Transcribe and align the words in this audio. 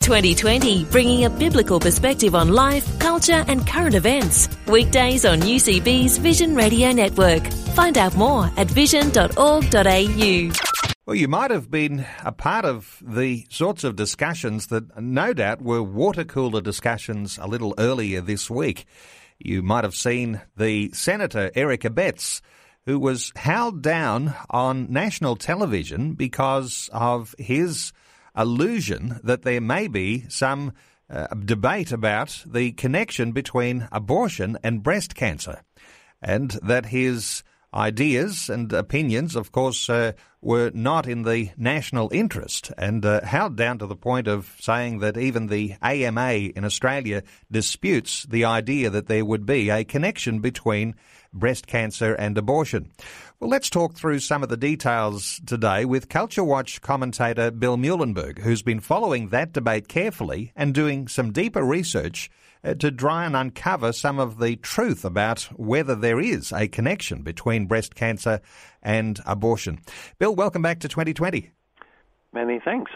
2020, 0.00 0.84
bringing 0.86 1.24
a 1.26 1.30
biblical 1.30 1.78
perspective 1.78 2.34
on 2.34 2.48
life, 2.48 2.98
culture, 2.98 3.44
and 3.48 3.66
current 3.66 3.94
events. 3.94 4.48
Weekdays 4.66 5.24
on 5.24 5.40
UCB's 5.40 6.16
Vision 6.18 6.54
Radio 6.54 6.90
Network. 6.92 7.46
Find 7.74 7.98
out 7.98 8.16
more 8.16 8.50
at 8.56 8.66
vision.org.au. 8.68 10.50
Well, 11.06 11.16
you 11.16 11.28
might 11.28 11.50
have 11.50 11.70
been 11.70 12.06
a 12.24 12.32
part 12.32 12.64
of 12.64 13.02
the 13.04 13.44
sorts 13.50 13.84
of 13.84 13.96
discussions 13.96 14.68
that 14.68 15.00
no 15.00 15.32
doubt 15.32 15.60
were 15.60 15.82
water 15.82 16.24
cooler 16.24 16.60
discussions 16.60 17.38
a 17.38 17.46
little 17.46 17.74
earlier 17.78 18.20
this 18.20 18.48
week. 18.48 18.86
You 19.38 19.62
might 19.62 19.84
have 19.84 19.94
seen 19.94 20.40
the 20.56 20.90
Senator 20.92 21.50
Eric 21.54 21.82
Abetz, 21.82 22.40
who 22.86 22.98
was 22.98 23.32
held 23.36 23.82
down 23.82 24.34
on 24.48 24.90
national 24.90 25.36
television 25.36 26.14
because 26.14 26.88
of 26.92 27.34
his 27.38 27.92
allusion 28.34 29.20
that 29.22 29.42
there 29.42 29.60
may 29.60 29.88
be 29.88 30.24
some 30.28 30.72
uh, 31.08 31.26
debate 31.34 31.92
about 31.92 32.44
the 32.46 32.72
connection 32.72 33.32
between 33.32 33.88
abortion 33.90 34.56
and 34.62 34.82
breast 34.82 35.14
cancer, 35.14 35.62
and 36.22 36.50
that 36.62 36.86
his 36.86 37.42
ideas 37.72 38.48
and 38.48 38.72
opinions, 38.72 39.36
of 39.36 39.52
course, 39.52 39.88
uh, 39.88 40.12
were 40.42 40.70
not 40.72 41.06
in 41.06 41.22
the 41.22 41.50
national 41.56 42.10
interest 42.12 42.72
and 42.78 43.04
uh, 43.04 43.20
held 43.24 43.56
down 43.56 43.78
to 43.78 43.86
the 43.86 43.96
point 43.96 44.26
of 44.26 44.56
saying 44.58 44.98
that 45.00 45.16
even 45.16 45.46
the 45.46 45.74
AMA 45.82 46.32
in 46.32 46.64
Australia 46.64 47.22
disputes 47.50 48.24
the 48.24 48.44
idea 48.44 48.90
that 48.90 49.06
there 49.06 49.24
would 49.24 49.44
be 49.44 49.70
a 49.70 49.84
connection 49.84 50.40
between 50.40 50.94
breast 51.32 51.66
cancer 51.66 52.14
and 52.14 52.36
abortion. 52.36 52.90
Well, 53.38 53.50
let's 53.50 53.70
talk 53.70 53.94
through 53.94 54.18
some 54.20 54.42
of 54.42 54.48
the 54.48 54.56
details 54.56 55.40
today 55.46 55.84
with 55.84 56.08
Culture 56.08 56.44
Watch 56.44 56.80
commentator 56.80 57.50
Bill 57.50 57.76
Muehlenberg, 57.76 58.40
who's 58.40 58.62
been 58.62 58.80
following 58.80 59.28
that 59.28 59.52
debate 59.52 59.88
carefully 59.88 60.52
and 60.56 60.74
doing 60.74 61.08
some 61.08 61.32
deeper 61.32 61.62
research 61.62 62.30
to 62.64 62.90
try 62.90 63.24
and 63.24 63.36
uncover 63.36 63.92
some 63.92 64.18
of 64.18 64.38
the 64.38 64.56
truth 64.56 65.04
about 65.04 65.42
whether 65.56 65.94
there 65.94 66.20
is 66.20 66.52
a 66.52 66.68
connection 66.68 67.22
between 67.22 67.66
breast 67.66 67.94
cancer 67.94 68.40
and 68.82 69.20
abortion. 69.26 69.80
Bill, 70.18 70.34
welcome 70.34 70.62
back 70.62 70.80
to 70.80 70.88
2020. 70.88 71.50
Many 72.32 72.60
thanks. 72.64 72.90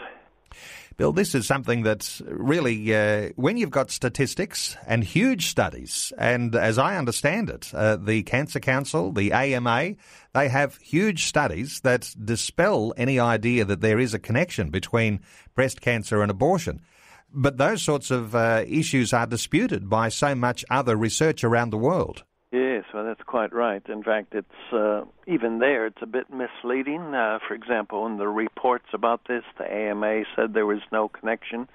Bill, 0.97 1.11
this 1.11 1.35
is 1.35 1.45
something 1.45 1.83
that's 1.83 2.21
really, 2.25 2.95
uh, 2.95 3.29
when 3.35 3.57
you've 3.57 3.69
got 3.69 3.91
statistics 3.91 4.77
and 4.87 5.03
huge 5.03 5.47
studies, 5.47 6.13
and 6.17 6.55
as 6.55 6.77
I 6.77 6.95
understand 6.95 7.49
it, 7.49 7.69
uh, 7.73 7.97
the 7.97 8.23
Cancer 8.23 8.61
Council, 8.61 9.11
the 9.11 9.33
AMA, 9.33 9.95
they 10.33 10.47
have 10.47 10.77
huge 10.77 11.25
studies 11.25 11.81
that 11.81 12.15
dispel 12.23 12.93
any 12.95 13.19
idea 13.19 13.65
that 13.65 13.81
there 13.81 13.99
is 13.99 14.13
a 14.13 14.19
connection 14.19 14.69
between 14.69 15.19
breast 15.53 15.81
cancer 15.81 16.21
and 16.21 16.31
abortion. 16.31 16.79
But 17.37 17.57
those 17.57 17.81
sorts 17.81 18.11
of 18.11 18.33
uh, 18.33 18.63
issues 18.65 19.11
are 19.11 19.27
disputed 19.27 19.89
by 19.89 20.07
so 20.07 20.35
much 20.35 20.63
other 20.69 20.95
research 20.95 21.43
around 21.43 21.71
the 21.71 21.77
world. 21.77 22.23
Yes, 22.53 22.85
well, 22.93 23.03
that's 23.03 23.23
quite 23.23 23.51
right. 23.51 23.83
In 23.89 24.01
fact, 24.03 24.33
it's 24.33 24.73
uh, 24.73 25.01
even 25.27 25.59
there, 25.59 25.85
it's 25.85 26.01
a 26.01 26.05
bit 26.05 26.27
misleading. 26.29 27.13
Uh, 27.13 27.39
for 27.45 27.53
example, 27.53 28.05
in 28.05 28.17
the 28.17 28.29
reports 28.29 28.85
about 28.93 29.27
this, 29.27 29.43
the 29.57 29.69
AMA 29.69 30.23
said 30.33 30.53
there 30.53 30.65
was 30.65 30.79
no 30.93 31.09
connection. 31.09 31.67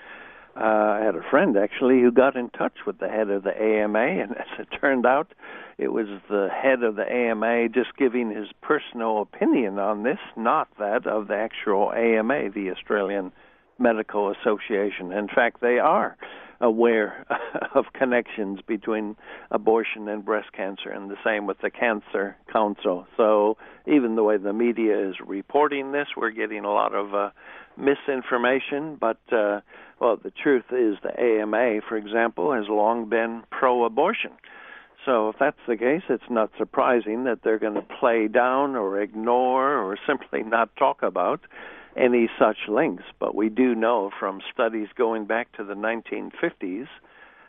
Uh, 0.57 0.65
I 0.65 1.01
had 1.05 1.15
a 1.15 1.23
friend 1.31 1.59
actually 1.59 2.01
who 2.01 2.11
got 2.11 2.37
in 2.37 2.49
touch 2.49 2.79
with 2.87 2.99
the 2.99 3.09
head 3.09 3.29
of 3.29 3.43
the 3.43 3.55
AMA, 3.55 3.99
and 3.99 4.31
as 4.39 4.47
it 4.61 4.69
turned 4.81 5.05
out, 5.05 5.31
it 5.77 5.89
was 5.89 6.07
the 6.31 6.49
head 6.49 6.83
of 6.83 6.97
the 6.97 7.05
AMA 7.05 7.69
just 7.69 7.95
giving 7.99 8.31
his 8.31 8.49
personal 8.63 9.21
opinion 9.21 9.79
on 9.79 10.05
this, 10.05 10.19
not 10.39 10.69
that 10.79 11.07
of 11.07 11.29
the 11.29 11.37
actual 11.37 11.93
AMA, 11.93 12.49
the 12.55 12.71
Australian 12.71 13.33
Medical 13.81 14.31
Association. 14.31 15.13
In 15.13 15.29
fact, 15.29 15.61
they 15.61 15.79
are 15.79 16.17
aware 16.61 17.27
of 17.75 17.87
connections 17.95 18.61
between 18.67 19.17
abortion 19.51 20.09
and 20.09 20.25
breast 20.25 20.53
cancer, 20.53 20.91
and 20.91 21.11
the 21.11 21.17
same 21.25 21.47
with 21.47 21.59
the 21.63 21.71
Cancer 21.71 22.37
Council. 22.53 23.07
So 23.17 23.57
even 23.87 24.15
the 24.15 24.23
way 24.23 24.37
the 24.37 24.53
media 24.53 25.09
is 25.09 25.15
reporting 25.27 25.93
this, 25.93 26.09
we're 26.17 26.31
getting 26.31 26.65
a 26.65 26.73
lot 26.73 26.95
of 26.95 27.15
uh, 27.15 27.31
misinformation. 27.77 28.97
But 29.01 29.21
uh, 29.33 29.61
well, 30.01 30.19
the 30.23 30.31
truth 30.31 30.65
is 30.71 30.97
the 31.03 31.19
AMA, 31.19 31.81
for 31.89 31.97
example, 31.97 32.53
has 32.53 32.65
long 32.69 33.09
been 33.09 33.43
pro-abortion. 33.51 34.33
So 35.07 35.31
if 35.31 35.37
that's 35.41 35.59
the 35.67 35.79
case, 35.79 36.03
it's 36.11 36.23
not 36.29 36.51
surprising 36.59 37.25
that 37.25 37.39
they're 37.43 37.59
going 37.59 37.75
to 37.75 37.87
play 37.99 38.29
down 38.29 38.77
or 38.77 39.01
ignore 39.01 39.79
or 39.79 39.97
simply 40.07 40.43
not 40.43 40.77
talk 40.77 41.03
about 41.03 41.41
any 41.97 42.29
such 42.39 42.57
links, 42.69 43.05
but 43.19 43.35
we 43.35 43.49
do 43.49 43.75
know 43.75 44.11
from 44.19 44.41
studies 44.53 44.89
going 44.97 45.27
back 45.27 45.53
to 45.57 45.65
the 45.65 45.75
1950s 45.75 46.87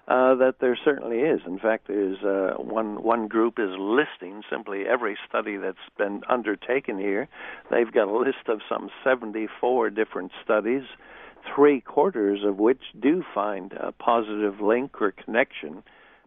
uh, 0.08 0.36
that 0.36 0.56
there 0.60 0.78
certainly 0.84 1.20
is. 1.20 1.42
In 1.46 1.60
fact, 1.60 1.88
there's 1.88 2.22
uh, 2.24 2.56
one 2.62 3.02
one 3.04 3.28
group 3.28 3.60
is 3.60 3.70
listing 3.78 4.42
simply 4.50 4.86
every 4.86 5.18
study 5.30 5.58
that's 5.58 5.78
been 5.98 6.24
undertaken 6.28 6.98
here. 6.98 7.28
They've 7.70 7.92
got 7.92 8.08
a 8.08 8.18
list 8.18 8.48
of 8.48 8.62
some 8.68 8.90
74 9.04 9.92
different 9.92 10.32
studies, 10.44 10.84
three 11.56 11.82
quarters 11.82 12.44
of 12.44 12.58
which 12.58 12.82
do 13.00 13.24
find 13.34 13.74
a 13.74 13.92
positive 13.92 14.60
link 14.60 15.02
or 15.02 15.12
connection 15.12 15.84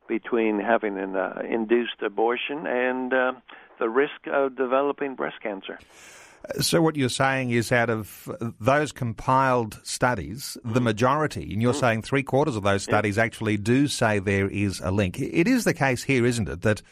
between 0.06 0.60
having 0.60 0.98
an 0.98 1.16
uh, 1.16 1.42
induced 1.48 2.00
abortion 2.00 2.66
and 2.66 3.12
uh, 3.12 3.32
the 3.78 3.88
risk 3.88 4.26
of 4.26 4.56
developing 4.56 5.14
breast 5.14 5.40
cancer. 5.42 5.78
So, 6.60 6.82
what 6.82 6.96
you're 6.96 7.08
saying 7.08 7.50
is 7.50 7.72
out 7.72 7.90
of 7.90 8.30
those 8.60 8.92
compiled 8.92 9.80
studies, 9.82 10.58
the 10.62 10.74
mm-hmm. 10.74 10.84
majority, 10.84 11.52
and 11.52 11.62
you're 11.62 11.72
mm. 11.72 11.80
saying 11.80 12.02
three 12.02 12.22
quarters 12.22 12.56
of 12.56 12.62
those 12.62 12.82
studies 12.82 13.16
actually 13.16 13.56
do 13.56 13.88
say 13.88 14.18
there 14.18 14.48
is 14.48 14.80
a 14.80 14.90
link. 14.90 15.18
It 15.18 15.48
is 15.48 15.64
the 15.64 15.74
case 15.74 16.02
here, 16.02 16.26
isn't 16.26 16.48
it, 16.48 16.60
that 16.62 16.82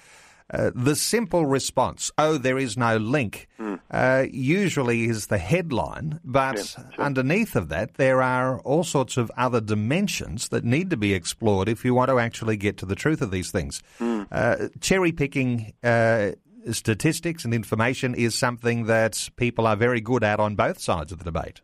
uh, 0.52 0.70
the 0.74 0.94
simple 0.94 1.46
response, 1.46 2.10
oh, 2.18 2.36
there 2.36 2.58
is 2.58 2.76
no 2.76 2.98
link, 2.98 3.48
mm. 3.58 3.80
uh, 3.90 4.26
usually 4.30 5.04
is 5.04 5.28
the 5.28 5.38
headline, 5.38 6.20
but 6.24 6.56
yeah, 6.56 6.62
sure. 6.62 6.90
underneath 6.98 7.56
of 7.56 7.70
that, 7.70 7.94
there 7.94 8.20
are 8.20 8.58
all 8.60 8.84
sorts 8.84 9.16
of 9.16 9.30
other 9.36 9.60
dimensions 9.60 10.48
that 10.48 10.64
need 10.64 10.90
to 10.90 10.96
be 10.96 11.14
explored 11.14 11.68
if 11.68 11.84
you 11.84 11.94
want 11.94 12.10
to 12.10 12.18
actually 12.18 12.56
get 12.56 12.76
to 12.76 12.86
the 12.86 12.94
truth 12.94 13.22
of 13.22 13.30
these 13.30 13.50
things. 13.50 13.82
Mm. 13.98 14.26
Uh, 14.30 14.68
cherry 14.80 15.12
picking 15.12 15.72
uh, 15.82 16.32
statistics 16.70 17.44
and 17.44 17.52
information 17.52 18.14
is 18.14 18.34
something 18.34 18.84
that 18.86 19.28
people 19.36 19.66
are 19.66 19.76
very 19.76 20.00
good 20.00 20.22
at 20.22 20.40
on 20.40 20.54
both 20.54 20.78
sides 20.78 21.12
of 21.12 21.18
the 21.18 21.24
debate. 21.24 21.60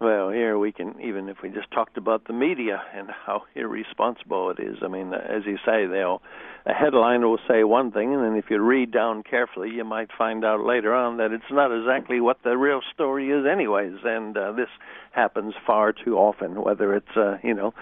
Well, 0.00 0.30
here 0.30 0.56
we 0.56 0.70
can, 0.70 0.94
even 1.00 1.28
if 1.28 1.38
we 1.42 1.48
just 1.48 1.72
talked 1.72 1.96
about 1.96 2.26
the 2.26 2.32
media 2.32 2.80
and 2.94 3.08
how 3.26 3.42
irresponsible 3.56 4.50
it 4.50 4.60
is. 4.60 4.76
I 4.80 4.86
mean, 4.86 5.12
as 5.12 5.42
you 5.44 5.58
say, 5.66 5.86
they'll 5.86 6.22
a 6.66 6.72
headline 6.74 7.22
will 7.22 7.38
say 7.48 7.64
one 7.64 7.90
thing, 7.92 8.12
and 8.14 8.22
then 8.22 8.36
if 8.36 8.50
you 8.50 8.60
read 8.60 8.92
down 8.92 9.22
carefully, 9.22 9.70
you 9.70 9.84
might 9.84 10.10
find 10.16 10.44
out 10.44 10.64
later 10.64 10.94
on 10.94 11.16
that 11.16 11.32
it's 11.32 11.50
not 11.50 11.72
exactly 11.74 12.20
what 12.20 12.42
the 12.44 12.56
real 12.58 12.80
story 12.92 13.30
is, 13.30 13.46
anyways. 13.50 13.94
And 14.04 14.36
uh, 14.36 14.52
this 14.52 14.68
happens 15.12 15.54
far 15.66 15.92
too 15.92 16.16
often. 16.16 16.62
Whether 16.62 16.94
it's 16.94 17.16
uh, 17.16 17.38
you 17.42 17.54
know, 17.54 17.72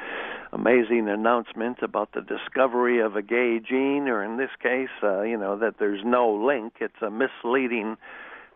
amazing 0.53 1.09
announcement 1.09 1.83
about 1.83 2.13
the 2.13 2.21
discovery 2.21 3.01
of 3.01 3.17
a 3.17 3.23
gay 3.23 3.59
gene, 3.59 4.09
or 4.09 4.23
in 4.23 4.37
this 4.37 4.51
case, 4.63 4.89
uh, 5.03 5.23
you 5.23 5.37
know, 5.37 5.59
that 5.59 5.75
there's 5.79 6.05
no 6.05 6.33
link. 6.33 6.75
It's 6.81 7.03
a 7.03 7.11
misleading 7.11 7.97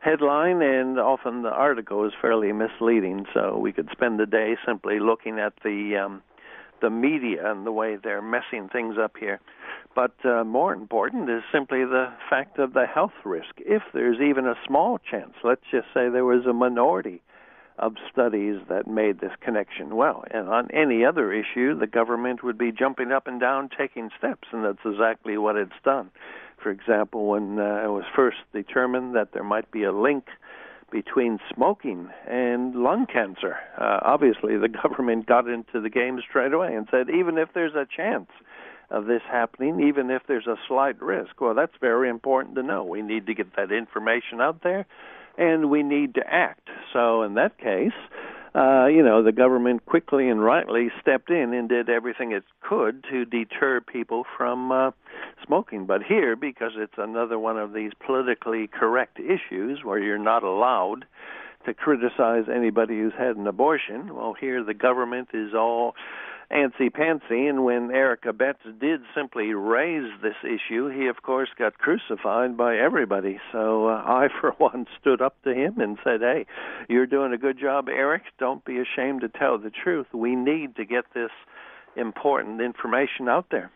headline, 0.00 0.62
and 0.62 0.98
often 0.98 1.42
the 1.42 1.50
article 1.50 2.04
is 2.06 2.12
fairly 2.20 2.52
misleading. 2.52 3.26
So 3.32 3.56
we 3.58 3.72
could 3.72 3.88
spend 3.92 4.18
the 4.18 4.26
day 4.26 4.56
simply 4.66 4.98
looking 4.98 5.38
at 5.38 5.54
the 5.62 5.96
um, 5.96 6.22
the 6.80 6.90
media 6.90 7.50
and 7.50 7.66
the 7.66 7.72
way 7.72 7.96
they're 8.02 8.22
messing 8.22 8.68
things 8.68 8.96
up 8.98 9.16
here. 9.18 9.38
But 9.94 10.14
uh, 10.24 10.44
more 10.44 10.72
important 10.72 11.28
is 11.28 11.42
simply 11.52 11.84
the 11.84 12.12
fact 12.28 12.58
of 12.58 12.72
the 12.72 12.86
health 12.86 13.12
risk. 13.24 13.54
If 13.58 13.82
there's 13.92 14.20
even 14.20 14.46
a 14.46 14.54
small 14.66 14.98
chance, 14.98 15.34
let's 15.44 15.64
just 15.70 15.88
say 15.92 16.08
there 16.08 16.24
was 16.24 16.46
a 16.46 16.52
minority 16.52 17.22
of 17.78 17.94
studies 18.12 18.60
that 18.68 18.86
made 18.86 19.20
this 19.20 19.32
connection. 19.40 19.96
Well, 19.96 20.24
and 20.30 20.48
on 20.48 20.70
any 20.70 21.04
other 21.04 21.32
issue, 21.32 21.78
the 21.78 21.86
government 21.86 22.44
would 22.44 22.58
be 22.58 22.72
jumping 22.72 23.10
up 23.10 23.26
and 23.26 23.40
down 23.40 23.70
taking 23.76 24.10
steps, 24.18 24.48
and 24.52 24.64
that's 24.64 24.84
exactly 24.84 25.38
what 25.38 25.56
it's 25.56 25.72
done. 25.82 26.10
For 26.62 26.70
example, 26.70 27.26
when 27.26 27.58
uh, 27.58 27.84
it 27.84 27.90
was 27.90 28.04
first 28.14 28.38
determined 28.52 29.14
that 29.14 29.32
there 29.32 29.44
might 29.44 29.70
be 29.70 29.84
a 29.84 29.92
link 29.92 30.26
between 30.90 31.38
smoking 31.54 32.08
and 32.28 32.74
lung 32.74 33.06
cancer, 33.06 33.56
uh, 33.78 34.00
obviously 34.02 34.56
the 34.56 34.68
government 34.82 35.26
got 35.26 35.48
into 35.48 35.80
the 35.80 35.90
game 35.90 36.20
straight 36.28 36.52
away 36.52 36.74
and 36.74 36.86
said 36.90 37.08
even 37.10 37.38
if 37.38 37.48
there's 37.54 37.74
a 37.74 37.86
chance 37.86 38.28
of 38.90 39.06
this 39.06 39.22
happening, 39.30 39.86
even 39.86 40.10
if 40.10 40.22
there's 40.26 40.46
a 40.46 40.56
slight 40.66 41.00
risk. 41.00 41.40
Well, 41.40 41.54
that's 41.54 41.74
very 41.80 42.08
important 42.08 42.56
to 42.56 42.62
know. 42.62 42.84
We 42.84 43.02
need 43.02 43.26
to 43.26 43.34
get 43.34 43.54
that 43.56 43.70
information 43.70 44.40
out 44.40 44.62
there, 44.62 44.84
and 45.38 45.70
we 45.70 45.82
need 45.82 46.14
to 46.14 46.22
act. 46.26 46.68
So, 46.92 47.22
in 47.22 47.34
that 47.34 47.56
case, 47.58 47.92
uh, 48.54 48.86
you 48.86 49.02
know, 49.02 49.22
the 49.22 49.32
government 49.32 49.86
quickly 49.86 50.28
and 50.28 50.42
rightly 50.42 50.88
stepped 51.00 51.30
in 51.30 51.54
and 51.54 51.68
did 51.68 51.88
everything 51.88 52.32
it 52.32 52.44
could 52.60 53.04
to 53.10 53.24
deter 53.24 53.80
people 53.80 54.24
from 54.36 54.72
uh, 54.72 54.90
smoking. 55.46 55.86
But 55.86 56.02
here, 56.02 56.34
because 56.34 56.72
it's 56.76 56.98
another 56.98 57.38
one 57.38 57.58
of 57.58 57.72
these 57.72 57.92
politically 58.04 58.66
correct 58.66 59.20
issues 59.20 59.84
where 59.84 59.98
you're 59.98 60.18
not 60.18 60.42
allowed 60.42 61.04
to 61.66 61.74
criticize 61.74 62.44
anybody 62.52 62.98
who's 62.98 63.12
had 63.16 63.36
an 63.36 63.46
abortion, 63.46 64.14
well, 64.14 64.34
here 64.34 64.64
the 64.64 64.74
government 64.74 65.28
is 65.32 65.54
all 65.54 65.94
antsy 66.52 66.90
pantsy. 66.90 67.48
And 67.48 67.64
when 67.64 67.90
Eric 67.90 68.22
Abetz 68.22 68.62
did 68.80 69.00
simply 69.14 69.54
raise 69.54 70.10
this 70.22 70.36
issue, 70.42 70.88
he 70.88 71.06
of 71.06 71.22
course 71.22 71.48
got 71.58 71.78
crucified 71.78 72.56
by 72.56 72.76
everybody. 72.76 73.38
So 73.52 73.88
uh, 73.88 74.02
I, 74.04 74.28
for 74.40 74.52
one, 74.58 74.86
stood 75.00 75.20
up 75.22 75.36
to 75.44 75.54
him 75.54 75.80
and 75.80 75.98
said, 76.04 76.20
"Hey, 76.20 76.46
you're 76.88 77.06
doing 77.06 77.32
a 77.32 77.38
good 77.38 77.58
job, 77.58 77.88
Eric. 77.88 78.22
Don't 78.38 78.64
be 78.64 78.78
ashamed 78.78 79.22
to 79.22 79.28
tell 79.28 79.58
the 79.58 79.70
truth. 79.70 80.06
We 80.12 80.34
need 80.36 80.76
to 80.76 80.84
get 80.84 81.04
this 81.14 81.30
important 81.96 82.60
information 82.60 83.28
out 83.28 83.46
there." 83.50 83.70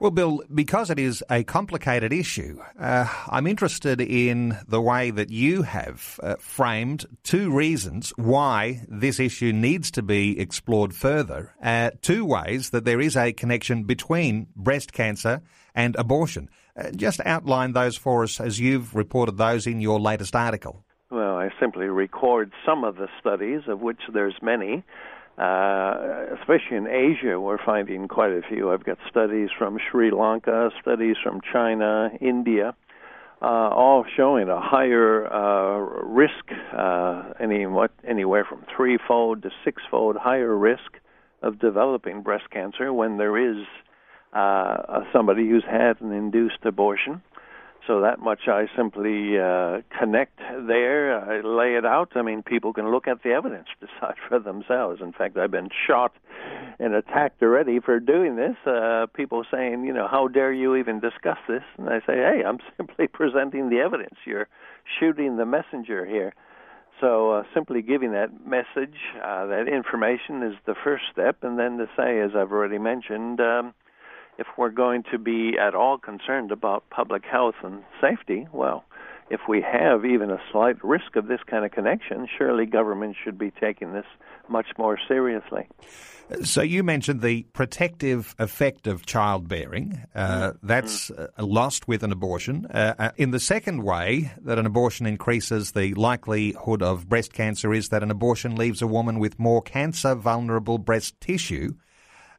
Well, 0.00 0.12
Bill, 0.12 0.44
because 0.54 0.90
it 0.90 0.98
is 1.00 1.24
a 1.28 1.42
complicated 1.42 2.12
issue, 2.12 2.60
uh, 2.78 3.08
I'm 3.26 3.48
interested 3.48 4.00
in 4.00 4.56
the 4.68 4.80
way 4.80 5.10
that 5.10 5.30
you 5.30 5.62
have 5.62 6.20
uh, 6.22 6.36
framed 6.38 7.04
two 7.24 7.50
reasons 7.50 8.12
why 8.16 8.86
this 8.88 9.18
issue 9.18 9.52
needs 9.52 9.90
to 9.92 10.02
be 10.02 10.38
explored 10.38 10.94
further. 10.94 11.52
Uh, 11.60 11.90
two 12.00 12.24
ways 12.24 12.70
that 12.70 12.84
there 12.84 13.00
is 13.00 13.16
a 13.16 13.32
connection 13.32 13.82
between 13.82 14.46
breast 14.54 14.92
cancer 14.92 15.42
and 15.74 15.96
abortion. 15.96 16.48
Uh, 16.76 16.92
just 16.92 17.20
outline 17.24 17.72
those 17.72 17.96
for 17.96 18.22
us 18.22 18.40
as 18.40 18.60
you've 18.60 18.94
reported 18.94 19.36
those 19.36 19.66
in 19.66 19.80
your 19.80 19.98
latest 19.98 20.36
article. 20.36 20.84
Well, 21.10 21.38
I 21.38 21.48
simply 21.58 21.86
record 21.86 22.52
some 22.64 22.84
of 22.84 22.96
the 22.96 23.08
studies, 23.18 23.62
of 23.66 23.80
which 23.80 24.02
there's 24.12 24.36
many. 24.42 24.84
Uh, 25.38 26.34
especially 26.40 26.76
in 26.76 26.88
Asia, 26.88 27.38
we're 27.38 27.64
finding 27.64 28.08
quite 28.08 28.32
a 28.32 28.42
few. 28.48 28.72
I've 28.72 28.82
got 28.82 28.98
studies 29.08 29.50
from 29.56 29.78
Sri 29.90 30.10
Lanka, 30.10 30.70
studies 30.80 31.14
from 31.22 31.40
China, 31.52 32.10
India, 32.20 32.74
uh, 33.40 33.44
all 33.44 34.04
showing 34.16 34.48
a 34.48 34.60
higher 34.60 35.32
uh, 35.32 35.78
risk, 36.04 36.44
uh, 36.76 37.34
any 37.38 37.66
what 37.66 37.92
anywhere 38.06 38.44
from 38.44 38.64
threefold 38.76 39.42
to 39.42 39.50
sixfold 39.64 40.16
higher 40.16 40.56
risk 40.56 40.98
of 41.40 41.60
developing 41.60 42.22
breast 42.22 42.50
cancer 42.50 42.92
when 42.92 43.16
there 43.16 43.38
is 43.38 43.64
uh, 44.32 45.04
somebody 45.12 45.48
who's 45.48 45.64
had 45.64 46.00
an 46.00 46.10
induced 46.10 46.64
abortion 46.64 47.22
so 47.88 48.02
that 48.02 48.20
much 48.20 48.40
I 48.48 48.66
simply 48.76 49.38
uh, 49.38 49.80
connect 49.98 50.38
there, 50.38 51.18
I 51.18 51.40
lay 51.40 51.74
it 51.74 51.86
out. 51.86 52.12
I 52.14 52.22
mean, 52.22 52.42
people 52.42 52.74
can 52.74 52.92
look 52.92 53.08
at 53.08 53.22
the 53.22 53.30
evidence, 53.30 53.66
decide 53.80 54.16
for 54.28 54.38
themselves. 54.38 55.00
In 55.00 55.12
fact, 55.12 55.38
I've 55.38 55.50
been 55.50 55.70
shot 55.86 56.12
and 56.78 56.94
attacked 56.94 57.42
already 57.42 57.80
for 57.80 57.98
doing 57.98 58.36
this. 58.36 58.56
Uh, 58.66 59.06
people 59.14 59.42
saying, 59.50 59.84
you 59.84 59.94
know, 59.94 60.06
how 60.06 60.28
dare 60.28 60.52
you 60.52 60.76
even 60.76 61.00
discuss 61.00 61.38
this? 61.48 61.62
And 61.78 61.88
I 61.88 62.00
say, 62.00 62.16
hey, 62.16 62.42
I'm 62.46 62.58
simply 62.76 63.08
presenting 63.08 63.70
the 63.70 63.78
evidence. 63.78 64.16
You're 64.26 64.48
shooting 65.00 65.38
the 65.38 65.46
messenger 65.46 66.04
here. 66.04 66.34
So 67.00 67.30
uh, 67.30 67.42
simply 67.54 67.80
giving 67.80 68.12
that 68.12 68.46
message, 68.46 68.98
uh, 69.24 69.46
that 69.46 69.66
information 69.66 70.42
is 70.42 70.54
the 70.66 70.74
first 70.84 71.04
step, 71.10 71.38
and 71.42 71.58
then 71.58 71.78
to 71.78 71.86
say, 71.96 72.20
as 72.20 72.32
I've 72.36 72.52
already 72.52 72.78
mentioned, 72.78 73.40
um, 73.40 73.72
if 74.38 74.46
we're 74.56 74.70
going 74.70 75.02
to 75.10 75.18
be 75.18 75.56
at 75.60 75.74
all 75.74 75.98
concerned 75.98 76.52
about 76.52 76.88
public 76.90 77.24
health 77.24 77.56
and 77.62 77.82
safety, 78.00 78.46
well, 78.52 78.84
if 79.30 79.40
we 79.48 79.60
have 79.60 80.04
even 80.04 80.30
a 80.30 80.40
slight 80.50 80.82
risk 80.82 81.16
of 81.16 81.26
this 81.26 81.40
kind 81.46 81.64
of 81.64 81.72
connection, 81.72 82.26
surely 82.38 82.64
government 82.64 83.16
should 83.22 83.36
be 83.36 83.50
taking 83.50 83.92
this 83.92 84.06
much 84.48 84.68
more 84.78 84.98
seriously. 85.06 85.68
So 86.42 86.62
you 86.62 86.82
mentioned 86.82 87.20
the 87.20 87.42
protective 87.52 88.34
effect 88.38 88.86
of 88.86 89.06
childbearing. 89.06 90.04
Uh, 90.14 90.50
mm-hmm. 90.50 90.66
that's 90.66 91.10
uh, 91.10 91.28
lost 91.38 91.88
with 91.88 92.02
an 92.02 92.12
abortion. 92.12 92.66
Uh, 92.66 92.94
uh, 92.98 93.10
in 93.16 93.30
the 93.30 93.40
second 93.40 93.82
way 93.82 94.30
that 94.42 94.58
an 94.58 94.66
abortion 94.66 95.06
increases 95.06 95.72
the 95.72 95.94
likelihood 95.94 96.82
of 96.82 97.08
breast 97.08 97.32
cancer 97.32 97.72
is 97.72 97.88
that 97.88 98.02
an 98.02 98.10
abortion 98.10 98.56
leaves 98.56 98.82
a 98.82 98.86
woman 98.86 99.18
with 99.18 99.38
more 99.38 99.62
cancer 99.62 100.14
vulnerable 100.14 100.78
breast 100.78 101.18
tissue 101.20 101.74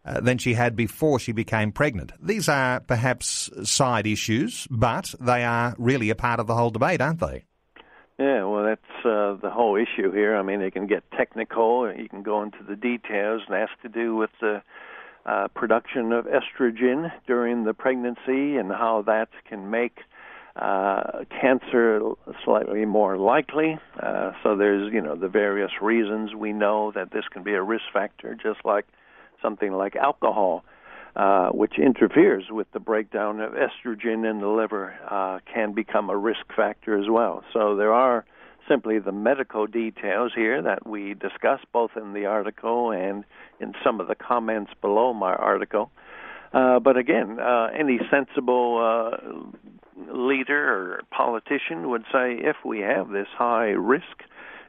uh, 0.06 0.22
than 0.22 0.38
she 0.38 0.54
had 0.54 0.76
before 0.76 1.20
she 1.20 1.32
became 1.32 1.72
pregnant. 1.72 2.12
These 2.22 2.50
are 2.50 2.80
perhaps 2.80 3.50
side 3.64 4.08
issues, 4.08 4.68
but 4.70 5.14
they 5.20 5.44
are 5.44 5.76
really 5.78 6.10
a 6.10 6.16
part 6.16 6.40
of 6.40 6.48
the 6.48 6.56
whole 6.56 6.70
debate, 6.70 7.02
aren't 7.02 7.20
they? 7.20 7.46
Yeah, 8.18 8.44
well, 8.46 8.64
that's 8.64 9.06
uh, 9.06 9.36
the 9.42 9.50
whole 9.50 9.78
issue 9.78 10.12
here. 10.12 10.36
I 10.36 10.42
mean, 10.42 10.62
it 10.62 10.74
can 10.74 10.88
get 10.88 11.10
technical. 11.12 11.90
You 11.94 12.10
can 12.10 12.22
go 12.22 12.44
into 12.44 12.64
the 12.68 12.76
details, 12.76 13.44
and 13.48 13.56
has 13.56 13.70
to 13.82 13.90
do 13.90 14.16
with 14.16 14.32
the 14.42 14.62
uh, 15.26 15.48
production 15.56 16.12
of 16.12 16.26
estrogen 16.26 17.12
during 17.28 17.64
the 17.64 17.74
pregnancy 17.74 18.58
and 18.58 18.72
how 18.72 19.04
that 19.06 19.30
can 19.48 19.70
make 19.70 20.00
uh, 20.56 21.24
cancer 21.30 22.02
slightly 22.44 22.84
more 22.84 23.18
likely. 23.18 23.80
Uh, 24.02 24.32
so 24.44 24.58
there's, 24.58 24.92
you 24.92 25.02
know, 25.02 25.16
the 25.16 25.30
various 25.30 25.72
reasons 25.82 26.36
we 26.36 26.52
know 26.52 26.92
that 26.94 27.12
this 27.12 27.24
can 27.32 27.44
be 27.44 27.54
a 27.54 27.62
risk 27.62 27.86
factor, 27.94 28.36
just 28.36 28.66
like 28.66 28.86
something 29.42 29.72
like 29.72 29.96
alcohol, 29.96 30.64
uh, 31.16 31.50
which 31.50 31.74
interferes 31.78 32.46
with 32.50 32.72
the 32.72 32.80
breakdown 32.80 33.40
of 33.40 33.54
estrogen 33.54 34.30
in 34.30 34.40
the 34.40 34.48
liver, 34.48 34.94
uh, 35.10 35.40
can 35.54 35.74
become 35.74 36.10
a 36.10 36.18
risk 36.18 36.46
factor 36.56 36.98
as 36.98 37.10
well. 37.10 37.44
So 37.54 37.76
there 37.76 37.94
are 37.94 38.26
simply 38.68 39.00
the 39.00 39.12
medical 39.12 39.66
details 39.66 40.32
here 40.36 40.62
that 40.62 40.88
we 40.88 41.16
discuss 41.16 41.60
both 41.74 41.92
in 41.98 42.14
the 42.14 42.26
article 42.26 42.92
and 42.92 43.26
in 43.60 43.74
some 43.84 44.00
of 44.00 44.08
the 44.08 44.16
comments 44.16 44.72
below 44.82 45.14
my 45.14 45.34
article. 45.34 45.92
Uh, 46.54 46.80
but 46.80 46.98
again, 46.98 47.40
uh, 47.40 47.68
any 47.78 48.00
sensible 48.10 48.78
uh, 48.80 50.14
leader 50.14 50.74
or 50.74 51.02
politician 51.12 51.90
would 51.90 52.04
say 52.12 52.34
if 52.34 52.58
we 52.66 52.80
have 52.80 53.10
this 53.10 53.28
high 53.38 53.70
risk 53.70 54.24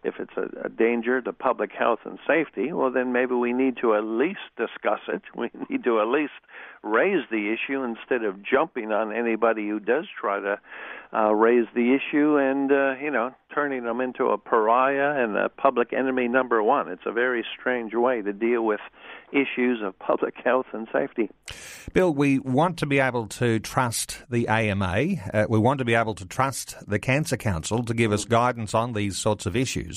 if 0.05 0.14
it's 0.19 0.32
a, 0.37 0.67
a 0.67 0.69
danger 0.69 1.20
to 1.20 1.32
public 1.32 1.70
health 1.73 2.00
and 2.05 2.19
safety, 2.26 2.73
well, 2.73 2.91
then 2.91 3.12
maybe 3.12 3.35
we 3.35 3.52
need 3.52 3.76
to 3.81 3.94
at 3.94 4.05
least 4.05 4.41
discuss 4.56 5.00
it. 5.08 5.23
We 5.37 5.50
need 5.70 5.85
to 5.85 6.00
at 6.00 6.08
least 6.08 6.32
raise 6.82 7.25
the 7.31 7.55
issue 7.55 7.82
instead 7.82 8.25
of 8.25 8.43
jumping 8.43 8.93
on 8.93 9.12
anybody 9.12 9.69
who 9.69 9.81
does 9.81 10.06
try 10.20 10.41
to 10.41 10.58
uh, 11.12 11.33
raise 11.33 11.66
the 11.75 11.95
issue 11.95 12.37
and, 12.37 12.71
uh, 12.71 12.95
you 13.02 13.11
know, 13.11 13.35
turning 13.54 13.85
them 13.85 14.00
into 14.00 14.26
a 14.26 14.38
pariah 14.38 15.23
and 15.23 15.37
a 15.37 15.49
public 15.49 15.92
enemy 15.92 16.28
number 16.28 16.62
one. 16.62 16.88
It's 16.88 17.02
a 17.04 17.12
very 17.12 17.45
strange 17.59 17.95
way 17.95 18.23
to 18.23 18.33
deal 18.33 18.64
with 18.64 18.80
issues 19.33 19.80
of 19.83 19.99
public 19.99 20.35
health 20.45 20.66
and 20.73 20.88
safety. 20.92 21.30
Bill, 21.92 22.12
we 22.14 22.38
want 22.38 22.78
to 22.78 22.87
be 22.87 23.00
able 23.00 23.26
to 23.26 23.59
trust 23.59 24.23
the 24.30 24.49
AMA. 24.49 25.16
Uh, 25.33 25.47
we 25.49 25.59
want 25.59 25.78
to 25.78 25.85
be 25.85 25.95
able 25.95 26.14
to 26.14 26.26
trust 26.26 26.76
the 26.88 26.99
Cancer 26.99 27.37
Council 27.37 27.83
to 27.85 27.95
give 27.95 28.12
us 28.12 28.25
guidance 28.25 28.75
on 28.75 28.92
these 28.92 29.16
sorts 29.16 29.47
of 29.47 29.57
issues. 29.57 29.89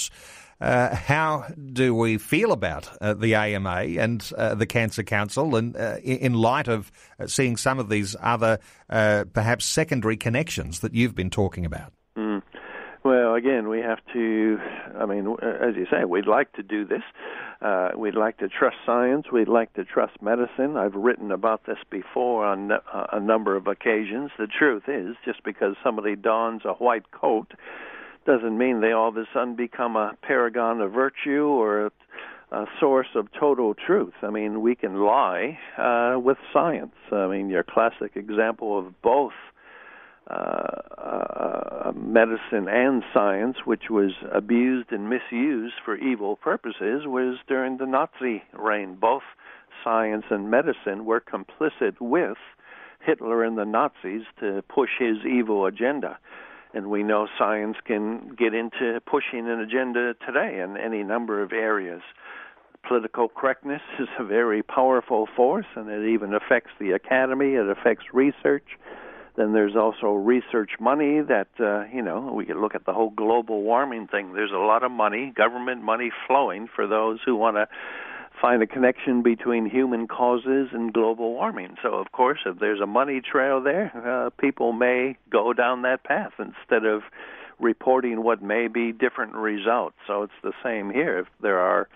Uh, 0.63 0.95
how 0.95 1.45
do 1.73 1.93
we 1.93 2.17
feel 2.17 2.53
about 2.53 2.89
uh, 3.01 3.13
the 3.13 3.35
AMA 3.35 3.81
and 3.97 4.31
uh, 4.37 4.55
the 4.55 4.65
Cancer 4.65 5.03
Council, 5.03 5.57
and 5.57 5.75
uh, 5.75 5.97
in 6.03 6.33
light 6.33 6.69
of 6.69 6.89
uh, 7.19 7.27
seeing 7.27 7.57
some 7.57 7.79
of 7.79 7.89
these 7.89 8.15
other 8.21 8.59
uh, 8.89 9.25
perhaps 9.33 9.65
secondary 9.65 10.15
connections 10.15 10.79
that 10.79 10.93
you've 10.93 11.15
been 11.15 11.29
talking 11.29 11.65
about? 11.65 11.91
Mm. 12.17 12.41
Well, 13.03 13.35
again, 13.35 13.67
we 13.67 13.79
have 13.79 13.99
to. 14.13 14.57
I 14.97 15.05
mean, 15.05 15.35
as 15.41 15.75
you 15.75 15.85
say, 15.91 16.05
we'd 16.05 16.27
like 16.27 16.53
to 16.53 16.63
do 16.63 16.85
this. 16.85 17.03
Uh, 17.61 17.89
we'd 17.97 18.15
like 18.15 18.37
to 18.37 18.47
trust 18.47 18.77
science. 18.85 19.25
We'd 19.33 19.49
like 19.49 19.73
to 19.73 19.83
trust 19.83 20.21
medicine. 20.21 20.77
I've 20.77 20.95
written 20.95 21.31
about 21.31 21.65
this 21.65 21.79
before 21.89 22.45
on 22.45 22.71
a 23.11 23.19
number 23.19 23.57
of 23.57 23.67
occasions. 23.67 24.31
The 24.37 24.47
truth 24.47 24.83
is, 24.87 25.17
just 25.25 25.43
because 25.43 25.75
somebody 25.83 26.15
dons 26.15 26.61
a 26.63 26.73
white 26.73 27.11
coat 27.11 27.51
doesn't 28.25 28.57
mean 28.57 28.81
they 28.81 28.91
all 28.91 29.09
of 29.09 29.17
a 29.17 29.25
sudden 29.33 29.55
become 29.55 29.95
a 29.95 30.13
paragon 30.21 30.81
of 30.81 30.91
virtue 30.91 31.45
or 31.45 31.87
a, 31.87 31.91
source 32.79 33.07
of 33.15 33.27
total 33.39 33.73
truth. 33.73 34.13
I 34.21 34.29
mean, 34.29 34.61
we 34.61 34.75
can 34.75 35.01
lie 35.01 35.57
uh, 35.75 36.19
with 36.19 36.37
science. 36.53 36.93
I 37.11 37.25
mean, 37.25 37.49
your 37.49 37.63
classic 37.63 38.11
example 38.15 38.77
of 38.77 39.01
both 39.01 39.33
uh, 40.29 40.33
uh, 40.33 41.91
medicine 41.95 42.67
and 42.69 43.01
science, 43.11 43.57
which 43.65 43.89
was 43.89 44.11
abused 44.31 44.91
and 44.91 45.09
misused 45.09 45.73
for 45.83 45.95
evil 45.97 46.35
purposes, 46.35 47.07
was 47.07 47.39
during 47.47 47.77
the 47.77 47.87
Nazi 47.87 48.43
reign. 48.53 48.97
Both 49.01 49.23
science 49.83 50.25
and 50.29 50.51
medicine 50.51 51.05
were 51.05 51.21
complicit 51.21 51.99
with 51.99 52.37
Hitler 53.03 53.43
and 53.43 53.57
the 53.57 53.65
Nazis 53.65 54.23
to 54.39 54.63
push 54.69 54.91
his 54.99 55.17
evil 55.25 55.65
agenda 55.65 56.19
and 56.73 56.89
we 56.89 57.03
know 57.03 57.27
science 57.37 57.77
can 57.85 58.35
get 58.37 58.53
into 58.53 58.99
pushing 59.05 59.47
an 59.49 59.59
agenda 59.59 60.15
today 60.25 60.59
in 60.61 60.77
any 60.77 61.03
number 61.03 61.41
of 61.41 61.51
areas 61.51 62.01
political 62.87 63.29
correctness 63.29 63.81
is 63.99 64.07
a 64.19 64.23
very 64.23 64.61
powerful 64.61 65.27
force, 65.35 65.65
and 65.75 65.89
it 65.89 66.13
even 66.13 66.33
affects 66.33 66.71
the 66.79 66.91
academy. 66.91 67.53
It 67.53 67.67
affects 67.69 68.05
research. 68.13 68.67
Then 69.35 69.53
there's 69.53 69.75
also 69.75 70.13
research 70.13 70.71
money 70.79 71.21
that 71.21 71.47
uh, 71.59 71.85
you 71.93 72.03
know 72.03 72.31
we 72.35 72.45
could 72.45 72.57
look 72.57 72.75
at 72.75 72.85
the 72.85 72.93
whole 72.93 73.09
global 73.09 73.63
warming 73.63 74.07
thing. 74.07 74.33
There's 74.33 74.51
a 74.51 74.57
lot 74.57 74.83
of 74.83 74.91
money, 74.91 75.33
government 75.35 75.81
money 75.81 76.11
flowing 76.27 76.67
for 76.73 76.85
those 76.85 77.19
who 77.25 77.35
want 77.35 77.57
to 77.57 77.67
find 78.43 78.61
a 78.61 78.67
connection 78.67 79.23
between 79.23 79.69
human 79.69 80.05
causes 80.05 80.67
and 80.73 80.91
global 80.91 81.31
warming. 81.31 81.77
So, 81.81 81.93
of 81.93 82.11
course, 82.11 82.39
if 82.45 82.59
there's 82.59 82.81
a 82.81 82.85
money 82.85 83.21
trail 83.21 83.61
there, 83.61 83.89
uh, 83.95 84.31
people 84.31 84.73
may 84.73 85.15
go 85.31 85.53
down 85.53 85.83
that 85.83 86.03
path 86.03 86.33
instead 86.37 86.83
of 86.83 87.03
reporting 87.57 88.21
what 88.21 88.43
may 88.43 88.67
be 88.67 88.91
different 88.91 89.35
results. 89.35 89.95
So 90.07 90.23
it's 90.23 90.33
the 90.43 90.51
same 90.61 90.91
here. 90.91 91.19
If 91.19 91.27
there 91.41 91.59
are 91.59 91.87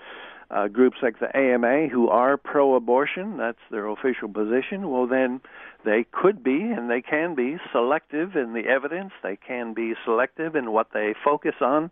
uh, 0.49 0.69
groups 0.69 0.95
like 1.01 1.19
the 1.19 1.35
AMA 1.35 1.89
who 1.89 2.07
are 2.07 2.37
pro-abortion, 2.37 3.35
that's 3.35 3.57
their 3.69 3.87
official 3.87 4.29
position, 4.29 4.89
well 4.89 5.05
then 5.05 5.41
they 5.83 6.05
could 6.09 6.45
be 6.45 6.61
and 6.61 6.89
they 6.89 7.01
can 7.01 7.35
be 7.35 7.57
selective 7.73 8.37
in 8.37 8.53
the 8.53 8.69
evidence. 8.69 9.11
They 9.21 9.35
can 9.35 9.73
be 9.73 9.95
selective 10.05 10.55
in 10.55 10.71
what 10.71 10.87
they 10.93 11.13
focus 11.25 11.55
on. 11.59 11.91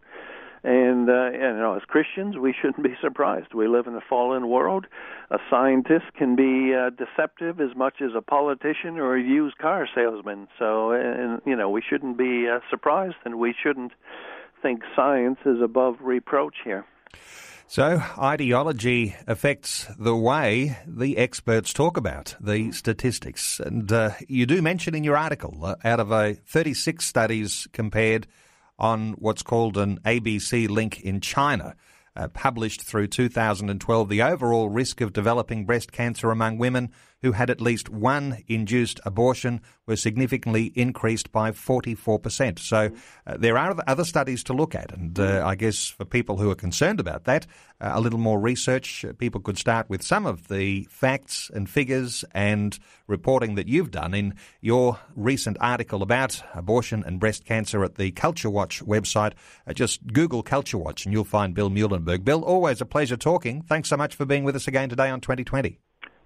And, 0.65 1.07
uh, 1.07 1.29
you 1.29 1.39
know, 1.39 1.75
as 1.75 1.83
Christians, 1.83 2.37
we 2.37 2.51
shouldn't 2.59 2.81
be 2.81 2.95
surprised. 3.01 3.53
We 3.53 3.67
live 3.67 3.85
in 3.85 3.93
a 3.93 4.01
fallen 4.01 4.49
world. 4.49 4.87
A 5.29 5.37
scientist 5.47 6.05
can 6.17 6.35
be 6.35 6.73
uh, 6.73 6.89
deceptive 6.89 7.61
as 7.61 7.75
much 7.75 8.01
as 8.01 8.11
a 8.17 8.21
politician 8.21 8.97
or 8.97 9.15
a 9.15 9.21
used 9.21 9.59
car 9.59 9.87
salesman. 9.93 10.47
So, 10.57 10.91
and, 10.91 11.39
you 11.45 11.55
know, 11.55 11.69
we 11.69 11.83
shouldn't 11.87 12.17
be 12.17 12.47
uh, 12.49 12.61
surprised, 12.71 13.17
and 13.25 13.37
we 13.37 13.53
shouldn't 13.61 13.91
think 14.63 14.81
science 14.95 15.37
is 15.45 15.61
above 15.61 15.97
reproach 16.01 16.55
here. 16.63 16.83
So, 17.67 18.01
ideology 18.17 19.15
affects 19.27 19.85
the 19.99 20.15
way 20.15 20.77
the 20.87 21.17
experts 21.17 21.73
talk 21.73 21.95
about 21.95 22.35
the 22.39 22.71
statistics. 22.71 23.59
And 23.59 23.91
uh, 23.91 24.11
you 24.27 24.47
do 24.47 24.63
mention 24.63 24.95
in 24.95 25.03
your 25.03 25.17
article, 25.17 25.63
uh, 25.63 25.75
out 25.83 25.99
of 25.99 26.11
a 26.11 26.33
36 26.33 27.05
studies 27.05 27.67
compared 27.71 28.25
on 28.77 29.13
what's 29.13 29.43
called 29.43 29.77
an 29.77 29.99
ABC 30.05 30.69
link 30.69 31.01
in 31.01 31.21
China. 31.21 31.75
Uh, 32.17 32.29
published 32.29 32.81
through 32.81 33.07
2012, 33.07 34.07
the 34.07 34.21
overall 34.21 34.69
risk 34.69 35.01
of 35.01 35.11
developing 35.11 35.65
breast 35.65 35.91
cancer 35.91 36.31
among 36.31 36.57
women 36.57 36.89
who 37.25 37.31
had 37.31 37.49
at 37.49 37.59
least 37.59 37.89
one 37.89 38.43
induced 38.47 38.99
abortion 39.03 39.59
were 39.87 39.95
significantly 39.95 40.71
increased 40.75 41.31
by 41.31 41.49
44%. 41.49 42.59
So 42.59 42.91
uh, 43.25 43.37
there 43.37 43.57
are 43.57 43.75
other 43.87 44.03
studies 44.03 44.43
to 44.43 44.53
look 44.53 44.75
at. 44.75 44.91
And 44.91 45.19
uh, 45.19 45.41
I 45.43 45.55
guess 45.55 45.87
for 45.87 46.05
people 46.05 46.37
who 46.37 46.51
are 46.51 46.55
concerned 46.55 46.99
about 46.99 47.23
that, 47.23 47.47
uh, 47.81 47.93
a 47.95 47.99
little 47.99 48.19
more 48.19 48.39
research, 48.39 49.03
uh, 49.03 49.13
people 49.13 49.41
could 49.41 49.57
start 49.57 49.89
with 49.89 50.03
some 50.03 50.27
of 50.27 50.49
the 50.49 50.87
facts 50.91 51.49
and 51.51 51.67
figures 51.67 52.23
and 52.35 52.77
reporting 53.07 53.55
that 53.55 53.67
you've 53.67 53.89
done 53.89 54.13
in 54.13 54.35
your 54.61 54.99
recent 55.15 55.57
article 55.59 56.03
about 56.03 56.43
abortion 56.53 57.03
and 57.07 57.19
breast 57.19 57.43
cancer 57.43 57.83
at 57.83 57.95
the 57.95 58.11
Culture 58.11 58.51
Watch 58.51 58.85
website. 58.85 59.33
Uh, 59.65 59.73
just 59.73 60.05
Google 60.13 60.43
Culture 60.43 60.77
Watch 60.77 61.05
and 61.05 61.13
you'll 61.13 61.23
find 61.23 61.55
Bill 61.55 61.71
Muehlenberg. 61.71 62.23
Bill, 62.23 62.43
always 62.43 62.81
a 62.81 62.85
pleasure 62.85 63.17
talking. 63.17 63.63
Thanks 63.63 63.89
so 63.89 63.97
much 63.97 64.13
for 64.13 64.25
being 64.25 64.43
with 64.43 64.55
us 64.55 64.67
again 64.67 64.89
today 64.89 65.09
on 65.09 65.21
2020. 65.21 65.79